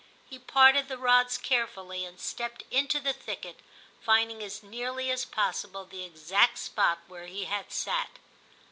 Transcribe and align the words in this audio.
He 0.27 0.39
parted 0.39 0.87
the 0.87 0.97
rods 0.97 1.37
carefully, 1.37 2.05
and 2.05 2.19
stepped 2.19 2.63
into 2.71 2.99
the 2.99 3.13
thicket, 3.13 3.59
finding 4.01 4.41
as 4.41 4.63
nearly 4.63 5.11
as 5.11 5.25
possible 5.25 5.85
the 5.85 6.03
exact 6.03 6.57
spot 6.57 6.97
where 7.05 7.27
he 7.27 7.45
had 7.45 7.71
sat. 7.71 8.09